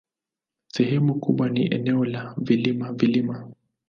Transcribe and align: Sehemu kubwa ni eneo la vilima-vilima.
Sehemu 0.67 1.15
kubwa 1.19 1.49
ni 1.49 1.65
eneo 1.65 2.05
la 2.05 2.35
vilima-vilima. 2.37 3.51